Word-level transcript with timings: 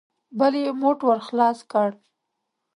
بل 0.39 0.53
يې 0.63 0.71
موټ 0.81 0.97
ور 1.07 1.19
خلاص 1.27 1.59
کړ. 1.71 1.89